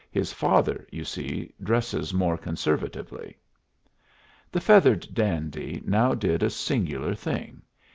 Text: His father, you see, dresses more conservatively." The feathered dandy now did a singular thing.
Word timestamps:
His 0.09 0.33
father, 0.33 0.87
you 0.91 1.05
see, 1.05 1.53
dresses 1.61 2.11
more 2.11 2.35
conservatively." 2.35 3.37
The 4.51 4.59
feathered 4.59 5.07
dandy 5.13 5.83
now 5.85 6.15
did 6.15 6.41
a 6.41 6.49
singular 6.49 7.13
thing. 7.13 7.61